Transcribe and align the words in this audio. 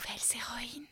Nouvelles 0.00 0.40
héroïnes. 0.40 0.86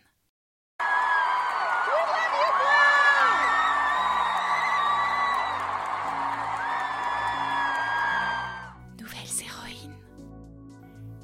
Nouvelles 9.01 9.47
héroïnes. 9.47 9.95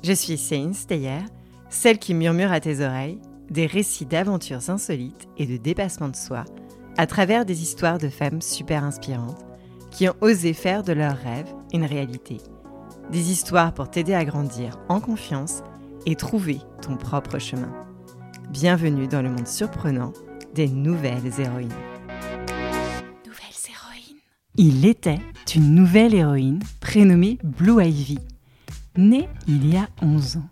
Je 0.03 0.13
suis 0.13 0.39
Céline 0.39 0.73
Steyer, 0.73 1.19
celle 1.69 1.99
qui 1.99 2.15
murmure 2.15 2.53
à 2.53 2.61
tes 2.61 2.81
oreilles 2.81 3.21
des 3.51 3.67
récits 3.67 4.07
d'aventures 4.07 4.71
insolites 4.71 5.29
et 5.37 5.45
de 5.45 5.59
dépassement 5.59 6.09
de 6.09 6.17
soi 6.17 6.45
à 6.97 7.07
travers 7.07 7.45
des 7.45 7.61
histoires 7.61 7.99
de 7.99 8.09
femmes 8.09 8.41
super 8.41 8.83
inspirantes 8.83 9.45
qui 9.91 10.09
ont 10.09 10.17
osé 10.23 10.55
faire 10.55 10.85
de 10.85 10.95
leurs 10.95 11.19
rêves 11.19 11.53
une 11.75 11.85
réalité. 11.85 12.39
Des 13.11 13.31
histoires 13.31 13.75
pour 13.75 13.91
t'aider 13.91 14.15
à 14.15 14.25
grandir 14.25 14.79
en 14.89 15.01
confiance 15.01 15.63
et 16.07 16.17
trouver 16.17 16.59
ton 16.83 16.97
propre 16.97 17.39
chemin. 17.39 17.73
Bienvenue 18.51 19.09
dans 19.09 19.23
le 19.23 19.31
monde 19.31 19.47
surprenant 19.47 20.13
des 20.55 20.69
nouvelles 20.69 21.33
héroïnes. 21.39 21.73
Nouvelles 23.27 23.65
héroïnes. 23.69 24.21
Il 24.57 24.87
était 24.87 25.21
une 25.55 25.75
nouvelle 25.75 26.15
héroïne 26.15 26.61
prénommée 26.81 27.39
Blue 27.43 27.83
Ivy, 27.83 28.19
née 28.97 29.29
il 29.47 29.73
y 29.73 29.77
a 29.77 29.89
11 30.03 30.39
ans. 30.39 30.49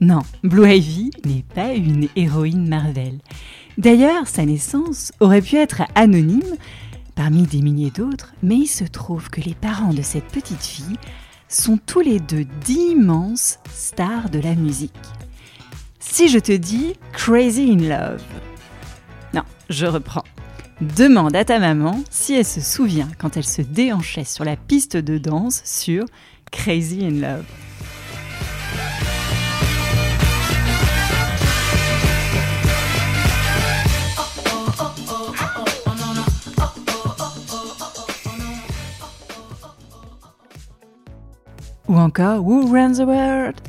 Non, 0.00 0.20
Blue 0.42 0.70
Ivy 0.70 1.10
n'est 1.24 1.44
pas 1.54 1.72
une 1.72 2.08
héroïne 2.16 2.68
Marvel. 2.68 3.18
D'ailleurs, 3.78 4.26
sa 4.26 4.44
naissance 4.44 5.12
aurait 5.20 5.42
pu 5.42 5.56
être 5.56 5.82
anonyme 5.94 6.56
parmi 7.14 7.42
des 7.42 7.62
milliers 7.62 7.90
d'autres, 7.90 8.34
mais 8.42 8.56
il 8.56 8.66
se 8.66 8.84
trouve 8.84 9.30
que 9.30 9.40
les 9.40 9.54
parents 9.54 9.94
de 9.94 10.02
cette 10.02 10.26
petite 10.26 10.62
fille 10.62 10.98
sont 11.48 11.78
tous 11.78 12.00
les 12.00 12.20
deux 12.20 12.44
d'immenses 12.64 13.58
stars 13.72 14.30
de 14.30 14.40
la 14.40 14.54
musique. 14.54 14.92
Si 16.00 16.28
je 16.28 16.38
te 16.38 16.52
dis 16.52 16.94
Crazy 17.12 17.72
in 17.72 17.88
Love. 17.88 18.22
Non, 19.34 19.42
je 19.68 19.86
reprends. 19.86 20.24
Demande 20.80 21.34
à 21.36 21.44
ta 21.44 21.58
maman 21.58 22.02
si 22.10 22.34
elle 22.34 22.44
se 22.44 22.60
souvient 22.60 23.08
quand 23.18 23.36
elle 23.36 23.46
se 23.46 23.62
déhanchait 23.62 24.24
sur 24.24 24.44
la 24.44 24.56
piste 24.56 24.96
de 24.96 25.18
danse 25.18 25.62
sur 25.64 26.04
Crazy 26.50 27.04
in 27.04 27.20
Love. 27.20 27.44
Mother. 41.96 42.12
Girls, 42.12 42.44
who 42.44 42.72
run 42.72 42.92
the 42.92 43.06
world? 43.06 43.60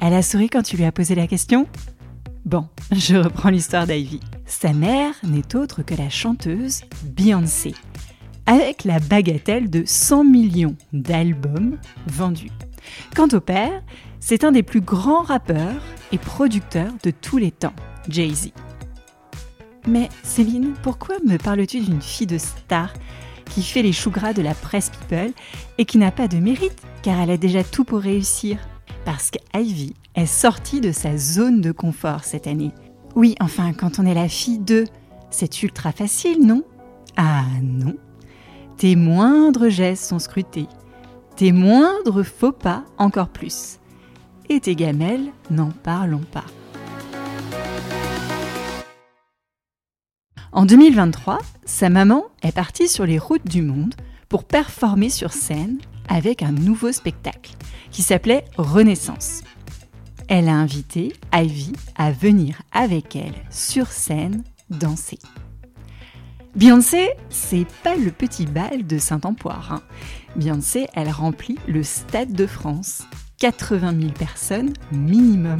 Elle 0.00 0.14
a 0.14 0.22
souri 0.22 0.48
quand 0.48 0.62
tu 0.62 0.76
lui 0.76 0.84
as 0.84 0.92
posé 0.92 1.14
la 1.16 1.26
question? 1.26 1.66
Bon, 2.44 2.68
je 2.92 3.16
reprends 3.16 3.50
l'histoire 3.50 3.86
d'Ivy. 3.86 4.20
Sa 4.46 4.72
mère 4.72 5.14
n'est 5.24 5.56
autre 5.56 5.82
que 5.82 5.94
la 5.94 6.08
chanteuse 6.08 6.82
Beyoncé, 7.04 7.74
avec 8.46 8.84
la 8.84 9.00
bagatelle 9.00 9.70
de 9.70 9.82
100 9.84 10.24
millions 10.24 10.76
d'albums 10.92 11.78
vendus. 12.06 12.50
Quant 13.14 13.28
au 13.32 13.40
père, 13.40 13.82
c'est 14.20 14.44
un 14.44 14.52
des 14.52 14.62
plus 14.62 14.80
grands 14.80 15.22
rappeurs 15.22 15.82
et 16.12 16.18
producteurs 16.18 16.92
de 17.02 17.10
tous 17.10 17.38
les 17.38 17.50
temps, 17.50 17.74
Jay-Z. 18.08 18.52
Mais 19.86 20.08
Céline, 20.22 20.74
pourquoi 20.82 21.16
me 21.24 21.36
parles-tu 21.36 21.80
d'une 21.80 22.02
fille 22.02 22.26
de 22.26 22.38
star 22.38 22.92
qui 23.50 23.62
fait 23.62 23.82
les 23.82 23.92
choux 23.92 24.10
gras 24.10 24.32
de 24.32 24.42
la 24.42 24.54
presse 24.54 24.90
people 24.90 25.32
et 25.78 25.84
qui 25.84 25.98
n'a 25.98 26.10
pas 26.10 26.26
de 26.26 26.38
mérite 26.38 26.82
car 27.02 27.20
elle 27.20 27.30
a 27.30 27.36
déjà 27.36 27.62
tout 27.62 27.84
pour 27.84 28.00
réussir? 28.00 28.58
Parce 29.04 29.30
qu'Ivy 29.30 29.94
est 30.16 30.26
sortie 30.26 30.80
de 30.80 30.90
sa 30.90 31.16
zone 31.16 31.60
de 31.60 31.70
confort 31.70 32.24
cette 32.24 32.48
année. 32.48 32.72
Oui, 33.14 33.36
enfin, 33.40 33.72
quand 33.72 34.00
on 34.00 34.06
est 34.06 34.14
la 34.14 34.28
fille 34.28 34.58
de, 34.58 34.84
c'est 35.30 35.62
ultra 35.62 35.92
facile, 35.92 36.44
non? 36.44 36.64
Ah 37.16 37.44
non. 37.62 37.94
Tes 38.76 38.94
moindres 38.94 39.70
gestes 39.70 40.04
sont 40.04 40.18
scrutés, 40.18 40.68
tes 41.34 41.50
moindres 41.50 42.22
faux 42.22 42.52
pas 42.52 42.84
encore 42.98 43.28
plus. 43.28 43.78
Et 44.50 44.60
tes 44.60 44.74
gamelles, 44.76 45.32
n'en 45.50 45.70
parlons 45.70 46.24
pas. 46.30 46.44
En 50.52 50.66
2023, 50.66 51.38
sa 51.64 51.88
maman 51.88 52.26
est 52.42 52.54
partie 52.54 52.86
sur 52.86 53.06
les 53.06 53.18
routes 53.18 53.48
du 53.48 53.62
monde 53.62 53.94
pour 54.28 54.44
performer 54.44 55.08
sur 55.08 55.32
scène 55.32 55.78
avec 56.08 56.42
un 56.42 56.52
nouveau 56.52 56.92
spectacle 56.92 57.52
qui 57.90 58.02
s'appelait 58.02 58.44
Renaissance. 58.58 59.42
Elle 60.28 60.48
a 60.48 60.54
invité 60.54 61.14
Ivy 61.32 61.72
à 61.96 62.12
venir 62.12 62.60
avec 62.72 63.16
elle 63.16 63.34
sur 63.50 63.86
scène 63.86 64.44
danser. 64.68 65.18
Beyoncé, 66.56 67.10
c'est 67.28 67.66
pas 67.84 67.96
le 67.96 68.10
petit 68.10 68.46
bal 68.46 68.86
de 68.86 68.96
Saint-Empoire. 68.96 69.72
hein. 69.72 69.82
Beyoncé, 70.36 70.86
elle 70.94 71.10
remplit 71.10 71.58
le 71.68 71.82
Stade 71.82 72.32
de 72.32 72.46
France. 72.46 73.02
80 73.40 74.00
000 74.00 74.12
personnes 74.12 74.72
minimum. 74.90 75.58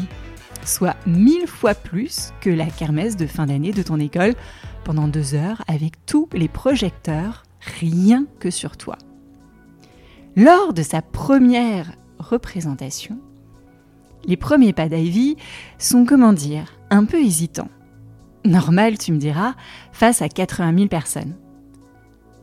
Soit 0.65 0.97
1000 1.07 1.47
fois 1.47 1.75
plus 1.75 2.33
que 2.41 2.49
la 2.49 2.65
kermesse 2.65 3.17
de 3.17 3.27
fin 3.27 3.45
d'année 3.45 3.73
de 3.73 3.83
ton 3.83 4.01
école 4.01 4.33
pendant 4.85 5.07
deux 5.07 5.35
heures 5.35 5.63
avec 5.69 6.07
tous 6.07 6.31
les 6.33 6.49
projecteurs 6.49 7.43
rien 7.79 8.25
que 8.41 8.49
sur 8.49 8.79
toi. 8.79 8.97
Lors 10.35 10.73
de 10.73 10.83
sa 10.83 11.03
première 11.03 11.93
représentation, 12.19 13.19
les 14.25 14.39
premiers 14.39 14.73
pas 14.73 14.89
d'Ivy 14.89 15.37
sont, 15.79 16.07
comment 16.07 16.33
dire, 16.33 16.73
un 16.89 17.05
peu 17.05 17.23
hésitants. 17.23 17.69
Normal, 18.47 18.97
tu 18.97 19.13
me 19.13 19.19
diras, 19.19 19.55
face 19.93 20.23
à 20.23 20.29
80 20.29 20.77
000 20.77 20.89
personnes. 20.89 21.35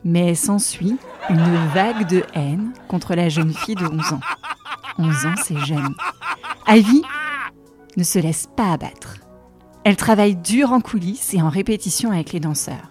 Mais 0.04 0.36
s'ensuit 0.36 0.98
une 1.30 1.68
vague 1.74 2.08
de 2.08 2.24
haine 2.34 2.74
contre 2.90 3.16
la 3.16 3.30
jeune 3.30 3.54
fille 3.54 3.76
de 3.76 3.86
11 3.86 4.14
ans. 4.14 4.20
11 5.00 5.26
ans, 5.26 5.36
c'est 5.42 5.60
jeune. 5.60 5.96
Ivy 6.68 7.04
ne 7.96 8.04
se 8.04 8.20
laisse 8.20 8.48
pas 8.56 8.74
abattre. 8.74 9.20
Elle 9.86 9.96
travaille 9.96 10.36
dur 10.36 10.72
en 10.72 10.82
coulisses 10.82 11.34
et 11.34 11.42
en 11.42 11.50
répétition 11.50 12.12
avec 12.12 12.34
les 12.34 12.40
danseurs. 12.40 12.88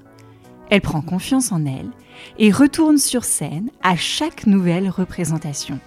Elle 0.70 0.80
prend 0.80 1.02
confiance 1.02 1.52
en 1.52 1.66
elle 1.66 1.90
et 2.38 2.50
retourne 2.50 2.98
sur 2.98 3.24
scène 3.24 3.70
à 3.82 3.96
chaque 3.96 4.46
nouvelle 4.46 4.88
représentation. 4.88 5.78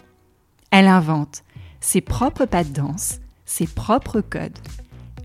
Elle 0.70 0.88
invente 0.88 1.44
ses 1.80 2.02
propres 2.02 2.46
pas 2.46 2.64
de 2.64 2.70
danse, 2.70 3.20
ses 3.46 3.68
propres 3.68 4.22
codes. 4.22 4.58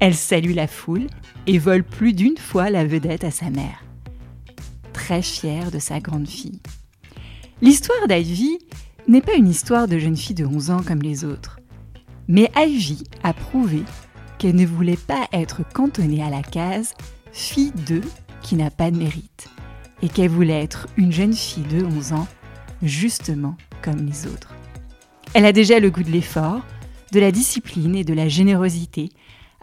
Elle 0.01 0.15
salue 0.15 0.55
la 0.55 0.67
foule 0.67 1.09
et 1.47 1.59
vole 1.59 1.85
plus 1.85 2.15
d'une 2.15 2.39
fois 2.39 2.71
la 2.71 2.87
vedette 2.87 3.23
à 3.23 3.31
sa 3.31 3.51
mère. 3.51 3.85
Très 4.95 5.21
fière 5.21 5.71
de 5.71 5.79
sa 5.79 6.01
grande 6.01 6.27
fille. 6.27 6.61
L'histoire 7.61 8.09
d'Ivy 8.09 8.59
n'est 9.09 9.21
pas 9.21 9.35
une 9.35 9.49
histoire 9.49 9.89
de 9.89 9.99
jeune 9.99 10.17
fille 10.17 10.35
de 10.35 10.47
11 10.47 10.71
ans 10.71 10.83
comme 10.83 11.03
les 11.03 11.27
autres. 11.27 11.61
Mais 12.29 12.51
Ivy 12.57 13.05
a 13.23 13.35
prouvé 13.35 13.83
qu'elle 14.39 14.57
ne 14.57 14.65
voulait 14.65 14.97
pas 14.97 15.29
être 15.35 15.61
cantonnée 15.75 16.23
à 16.23 16.31
la 16.31 16.43
case 16.43 16.95
fille 17.31 17.73
de 17.87 18.01
qui 18.41 18.57
n'a 18.57 18.71
pas 18.71 18.91
de 18.91 18.97
mérite 18.97 19.49
et 20.01 20.09
qu'elle 20.09 20.31
voulait 20.31 20.63
être 20.63 20.89
une 20.97 21.13
jeune 21.13 21.35
fille 21.35 21.65
de 21.65 21.85
11 21.85 22.15
ans 22.15 22.29
justement 22.83 23.55
comme 23.83 24.07
les 24.07 24.27
autres. 24.27 24.55
Elle 25.35 25.45
a 25.45 25.53
déjà 25.53 25.79
le 25.79 25.91
goût 25.91 26.03
de 26.03 26.11
l'effort, 26.11 26.63
de 27.13 27.21
la 27.21 27.33
discipline 27.33 27.95
et 27.95 28.05
de 28.05 28.15
la 28.15 28.29
générosité 28.29 29.11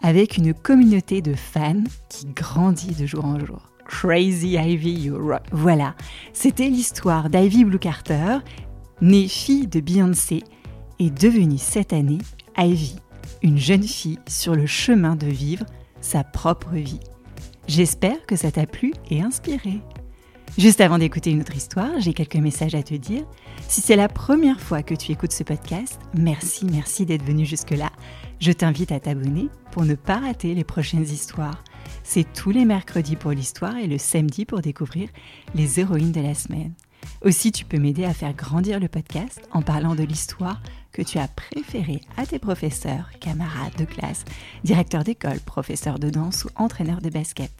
avec 0.02 0.36
une 0.36 0.54
communauté 0.54 1.22
de 1.22 1.34
fans 1.34 1.84
qui 2.08 2.26
grandit 2.26 2.94
de 2.94 3.06
jour 3.06 3.24
en 3.24 3.38
jour. 3.38 3.62
Crazy 3.86 4.56
Ivy. 4.56 5.10
Voilà, 5.52 5.94
c'était 6.32 6.68
l'histoire 6.68 7.30
d'Ivy 7.30 7.64
Blue 7.64 7.78
Carter, 7.78 8.38
née 9.00 9.28
fille 9.28 9.66
de 9.66 9.80
Beyoncé 9.80 10.44
et 10.98 11.10
devenue 11.10 11.58
cette 11.58 11.92
année 11.92 12.18
Ivy, 12.56 12.96
une 13.42 13.58
jeune 13.58 13.84
fille 13.84 14.18
sur 14.28 14.54
le 14.54 14.66
chemin 14.66 15.16
de 15.16 15.26
vivre 15.26 15.64
sa 16.00 16.22
propre 16.24 16.74
vie. 16.74 17.00
J'espère 17.66 18.24
que 18.26 18.36
ça 18.36 18.50
t'a 18.50 18.66
plu 18.66 18.92
et 19.10 19.22
inspiré. 19.22 19.80
Juste 20.56 20.80
avant 20.80 20.98
d'écouter 20.98 21.30
une 21.30 21.40
autre 21.40 21.54
histoire, 21.54 22.00
j'ai 22.00 22.14
quelques 22.14 22.36
messages 22.36 22.74
à 22.74 22.82
te 22.82 22.94
dire. 22.94 23.24
Si 23.68 23.80
c'est 23.80 23.96
la 23.96 24.08
première 24.08 24.60
fois 24.60 24.82
que 24.82 24.94
tu 24.94 25.12
écoutes 25.12 25.32
ce 25.32 25.44
podcast, 25.44 26.00
merci, 26.14 26.64
merci 26.64 27.06
d'être 27.06 27.22
venu 27.22 27.44
jusque-là. 27.44 27.90
Je 28.40 28.52
t'invite 28.52 28.92
à 28.92 29.00
t'abonner 29.00 29.48
pour 29.72 29.84
ne 29.84 29.94
pas 29.94 30.18
rater 30.18 30.54
les 30.54 30.64
prochaines 30.64 31.02
histoires. 31.02 31.64
C'est 32.04 32.32
tous 32.32 32.50
les 32.50 32.64
mercredis 32.64 33.16
pour 33.16 33.32
l'histoire 33.32 33.76
et 33.76 33.86
le 33.86 33.98
samedi 33.98 34.44
pour 34.44 34.60
découvrir 34.60 35.08
les 35.54 35.80
héroïnes 35.80 36.12
de 36.12 36.20
la 36.20 36.34
semaine. 36.34 36.72
Aussi, 37.22 37.52
tu 37.52 37.64
peux 37.64 37.78
m'aider 37.78 38.04
à 38.04 38.14
faire 38.14 38.34
grandir 38.34 38.80
le 38.80 38.88
podcast 38.88 39.40
en 39.52 39.62
parlant 39.62 39.94
de 39.94 40.04
l'histoire 40.04 40.60
que 40.92 41.02
tu 41.02 41.18
as 41.18 41.28
préféré 41.28 42.00
à 42.16 42.26
tes 42.26 42.38
professeurs, 42.38 43.10
camarades 43.20 43.76
de 43.78 43.84
classe, 43.84 44.24
directeurs 44.64 45.04
d'école, 45.04 45.40
professeurs 45.40 45.98
de 45.98 46.10
danse 46.10 46.44
ou 46.44 46.48
entraîneurs 46.56 47.00
de 47.00 47.10
basket. 47.10 47.50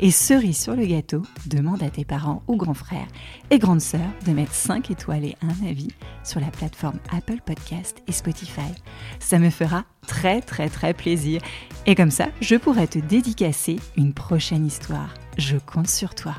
Et 0.00 0.10
cerise 0.10 0.58
sur 0.58 0.74
le 0.74 0.86
gâteau, 0.86 1.22
demande 1.46 1.82
à 1.82 1.90
tes 1.90 2.04
parents 2.04 2.42
ou 2.48 2.56
grands 2.56 2.74
frères 2.74 3.08
et 3.50 3.58
grandes 3.58 3.80
sœurs 3.80 4.00
de 4.26 4.32
mettre 4.32 4.54
5 4.54 4.90
étoiles 4.90 5.24
et 5.24 5.36
un 5.42 5.68
avis 5.68 5.92
sur 6.24 6.40
la 6.40 6.50
plateforme 6.50 6.98
Apple 7.16 7.40
Podcast 7.44 8.02
et 8.06 8.12
Spotify. 8.12 8.72
Ça 9.18 9.38
me 9.38 9.50
fera 9.50 9.84
très 10.06 10.40
très 10.40 10.68
très 10.68 10.94
plaisir. 10.94 11.40
Et 11.86 11.94
comme 11.94 12.10
ça, 12.10 12.28
je 12.40 12.56
pourrai 12.56 12.88
te 12.88 12.98
dédicacer 12.98 13.76
une 13.96 14.12
prochaine 14.12 14.66
histoire. 14.66 15.14
Je 15.38 15.56
compte 15.56 15.88
sur 15.88 16.14
toi. 16.14 16.34